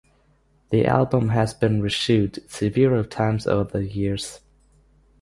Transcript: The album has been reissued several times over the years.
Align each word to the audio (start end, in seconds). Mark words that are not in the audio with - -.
The 0.71 0.87
album 0.87 1.29
has 1.29 1.53
been 1.53 1.79
reissued 1.79 2.39
several 2.49 3.03
times 3.05 3.45
over 3.45 3.77
the 3.77 3.85
years. 3.85 4.39